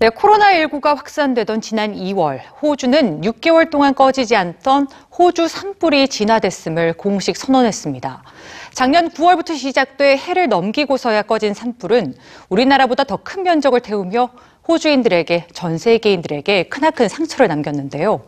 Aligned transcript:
네, 0.00 0.08
코로나19가 0.08 0.96
확산되던 0.96 1.60
지난 1.60 1.94
2월, 1.94 2.40
호주는 2.62 3.20
6개월 3.20 3.68
동안 3.70 3.94
꺼지지 3.94 4.34
않던 4.34 4.88
호주 5.18 5.46
산불이 5.46 6.08
진화됐음을 6.08 6.94
공식 6.94 7.36
선언했습니다. 7.36 8.22
작년 8.72 9.10
9월부터 9.10 9.58
시작돼 9.58 10.16
해를 10.16 10.48
넘기고서야 10.48 11.20
꺼진 11.20 11.52
산불은 11.52 12.14
우리나라보다 12.48 13.04
더 13.04 13.18
큰 13.18 13.42
면적을 13.42 13.80
태우며 13.80 14.30
호주인들에게, 14.66 15.48
전 15.52 15.76
세계인들에게 15.76 16.62
크나큰 16.70 17.10
상처를 17.10 17.48
남겼는데요. 17.48 18.22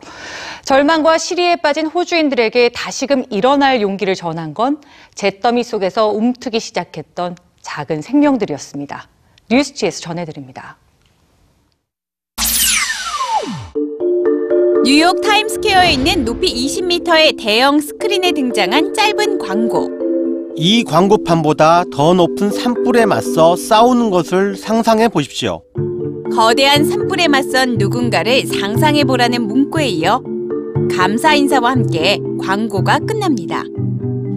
절망과 0.65 1.17
시리에 1.17 1.55
빠진 1.55 1.87
호주인들에게 1.87 2.69
다시금 2.69 3.25
일어날 3.31 3.81
용기를 3.81 4.13
전한 4.13 4.53
건 4.53 4.79
잿더미 5.15 5.63
속에서 5.63 6.09
움트기 6.09 6.59
시작했던 6.59 7.35
작은 7.61 8.03
생명들이었습니다. 8.03 9.07
뉴스지에서 9.49 10.01
전해드립니다. 10.01 10.77
뉴욕 14.83 15.21
타임스퀘어에 15.21 15.93
있는 15.93 16.25
높이 16.25 16.53
20m의 16.53 17.37
대형 17.37 17.79
스크린에 17.79 18.33
등장한 18.33 18.93
짧은 18.93 19.37
광고. 19.37 19.89
이 20.55 20.83
광고판보다 20.83 21.85
더 21.91 22.13
높은 22.13 22.51
산불에 22.51 23.05
맞서 23.05 23.55
싸우는 23.55 24.09
것을 24.09 24.55
상상해 24.57 25.07
보십시오. 25.07 25.61
거대한 26.35 26.83
산불에 26.83 27.27
맞선 27.29 27.77
누군가를 27.77 28.45
상상해 28.45 29.03
보라는 29.05 29.47
문구에 29.47 29.87
이어 29.87 30.21
감사 30.95 31.33
인사와 31.33 31.71
함께 31.71 32.19
광고가 32.41 32.99
끝납니다. 32.99 33.63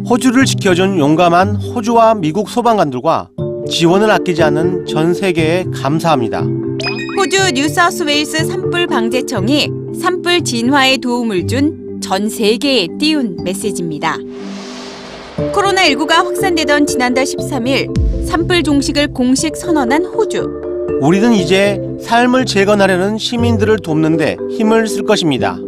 호주를 0.09 0.45
지켜준 0.45 0.98
용감한 0.98 1.56
호주와 1.56 2.15
미국 2.15 2.48
소방관들과 2.48 3.30
지원을 3.68 4.10
아끼지 4.13 4.45
않는 4.45 4.87
전 4.87 5.13
세계에 5.13 5.65
감사합니다. 5.74 6.45
호주 7.18 7.52
뉴사우스웨일스 7.54 8.45
산불 8.45 8.87
방재청이 8.87 9.85
산불 10.00 10.44
진화에 10.44 10.98
도움을 10.98 11.46
준 11.46 11.86
전 12.00 12.28
세계에 12.28 12.86
띄운 13.00 13.38
메시지입니다. 13.42 14.18
코로나19가 15.52 16.10
확산되던 16.24 16.86
지난달 16.86 17.24
13일 17.24 18.26
산불 18.26 18.62
종식을 18.62 19.08
공식 19.08 19.56
선언한 19.56 20.04
호주. 20.04 20.46
우리는 21.00 21.32
이제 21.32 21.80
삶을 22.00 22.46
재건하려는 22.46 23.18
시민들을 23.18 23.78
돕는데 23.80 24.36
힘을 24.50 24.86
쓸 24.86 25.02
것입니다. 25.04 25.58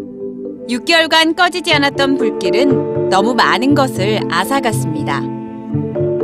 6개월간 0.68 1.34
꺼지지 1.34 1.72
않았던 1.72 2.18
불길은 2.18 3.08
너무 3.08 3.34
많은 3.34 3.74
것을 3.74 4.20
앗아갔습니다. 4.30 5.20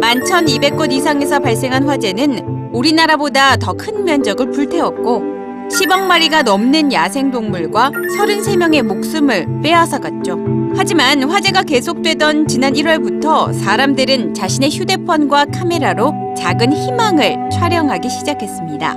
11,200곳 0.00 0.92
이상에서 0.92 1.40
발생한 1.40 1.88
화재는 1.88 2.70
우리나라보다 2.72 3.56
더 3.56 3.72
큰 3.72 4.04
면적을 4.04 4.50
불태웠고 4.52 5.33
10억 5.70 6.06
마리가 6.06 6.42
넘는 6.42 6.92
야생동물과 6.92 7.90
33명의 7.90 8.82
목숨을 8.82 9.60
빼앗아갔죠. 9.62 10.38
하지만 10.76 11.22
화재가 11.22 11.62
계속되던 11.62 12.48
지난 12.48 12.74
1월부터 12.74 13.52
사람들은 13.54 14.34
자신의 14.34 14.70
휴대폰과 14.70 15.46
카메라로 15.46 16.12
작은 16.36 16.72
희망을 16.72 17.50
촬영하기 17.52 18.08
시작했습니다. 18.10 18.96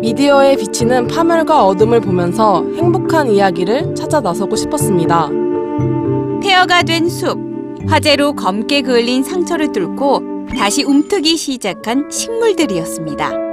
미디어에 0.00 0.56
비치는 0.56 1.08
파멸과 1.08 1.64
어둠을 1.66 2.00
보면서 2.00 2.64
행복한 2.76 3.28
이야기를 3.28 3.94
찾아 3.94 4.20
나서고 4.20 4.56
싶었습니다. 4.56 5.28
폐허가 6.42 6.82
된 6.82 7.08
숲, 7.08 7.38
화재로 7.86 8.34
검게 8.34 8.82
그을린 8.82 9.22
상처를 9.22 9.72
뚫고 9.72 10.46
다시 10.56 10.82
움트기 10.82 11.36
시작한 11.36 12.08
식물들이었습니다. 12.10 13.47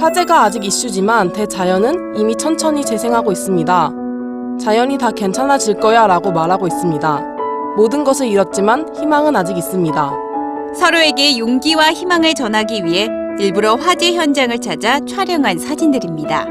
화재가 0.00 0.44
아직 0.44 0.64
이슈지만 0.64 1.32
대자연은 1.32 2.14
이미 2.16 2.36
천천히 2.36 2.84
재생하고 2.84 3.32
있습니다. 3.32 3.90
자연이 4.60 4.96
다 4.96 5.10
괜찮아질 5.10 5.80
거야 5.80 6.06
라고 6.06 6.30
말하고 6.30 6.68
있습니다. 6.68 7.20
모든 7.76 8.04
것을 8.04 8.28
잃었지만 8.28 8.94
희망은 8.96 9.34
아직 9.34 9.56
있습니다. 9.56 10.12
서로에게 10.76 11.38
용기와 11.38 11.92
희망을 11.92 12.34
전하기 12.34 12.84
위해 12.84 13.08
일부러 13.40 13.74
화재 13.74 14.14
현장을 14.14 14.56
찾아 14.60 15.00
촬영한 15.00 15.58
사진들입니다. 15.58 16.46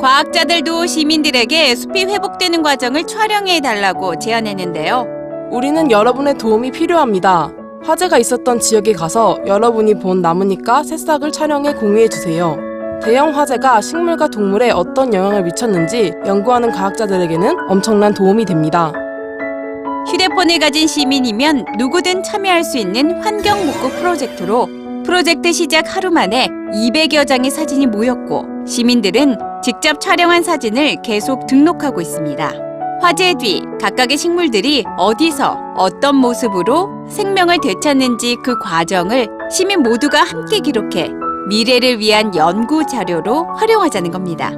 과학자들도 0.00 0.86
시민들에게 0.86 1.74
숲이 1.74 2.04
회복되는 2.04 2.62
과정을 2.62 3.06
촬영해 3.06 3.60
달라고 3.60 4.18
제안했는데요. 4.18 5.06
우리는 5.50 5.90
여러분의 5.90 6.36
도움이 6.36 6.70
필요합니다. 6.72 7.50
화재가 7.88 8.18
있었던 8.18 8.60
지역에 8.60 8.92
가서 8.92 9.38
여러분이 9.46 9.94
본 9.94 10.20
나무니까 10.20 10.82
새싹을 10.82 11.32
촬영해 11.32 11.72
공유해 11.72 12.06
주세요. 12.06 12.58
대형 13.02 13.34
화재가 13.34 13.80
식물과 13.80 14.28
동물에 14.28 14.70
어떤 14.72 15.14
영향을 15.14 15.44
미쳤는지 15.44 16.12
연구하는 16.26 16.70
과학자들에게는 16.70 17.70
엄청난 17.70 18.12
도움이 18.12 18.44
됩니다. 18.44 18.92
휴대폰을 20.06 20.58
가진 20.58 20.86
시민이면 20.86 21.64
누구든 21.78 22.22
참여할 22.22 22.62
수 22.62 22.76
있는 22.76 23.22
환경 23.22 23.64
목구 23.64 23.88
프로젝트로 23.92 24.68
프로젝트 25.06 25.50
시작 25.50 25.96
하루 25.96 26.10
만에 26.10 26.48
200여 26.74 27.26
장의 27.26 27.50
사진이 27.50 27.86
모였고 27.86 28.66
시민들은 28.66 29.38
직접 29.64 29.98
촬영한 29.98 30.42
사진을 30.42 31.00
계속 31.00 31.46
등록하고 31.46 32.02
있습니다. 32.02 32.67
화재 33.00 33.34
뒤 33.34 33.62
각각의 33.80 34.18
식물들이 34.18 34.84
어디서 34.96 35.74
어떤 35.76 36.16
모습으로 36.16 37.06
생명을 37.08 37.58
되찾는지 37.62 38.36
그 38.42 38.58
과정을 38.58 39.28
시민 39.50 39.82
모두가 39.82 40.24
함께 40.24 40.58
기록해 40.58 41.08
미래를 41.48 42.00
위한 42.00 42.34
연구 42.34 42.84
자료로 42.84 43.54
활용하자는 43.54 44.10
겁니다. 44.10 44.50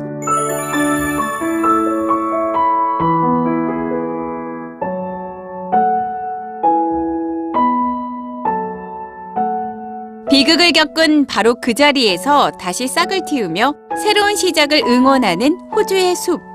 비극을 10.30 10.72
겪은 10.72 11.26
바로 11.26 11.56
그 11.60 11.74
자리에서 11.74 12.52
다시 12.52 12.86
싹을 12.86 13.20
틔우며 13.28 13.74
새로운 14.02 14.36
시작을 14.36 14.82
응원하는 14.86 15.60
호주의 15.74 16.16
숲. 16.16 16.49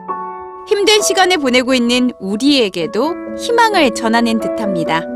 힘든 0.68 1.02
시간을 1.02 1.38
보내고 1.38 1.74
있는 1.74 2.12
우리에게도 2.20 3.14
희망을 3.38 3.94
전하는 3.94 4.40
듯합니다. 4.40 5.15